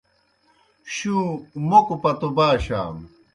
شُوں 0.93 1.25
موکوْ 1.67 1.95
پتو 2.03 2.29
باشاسوْ۔ 2.37 3.03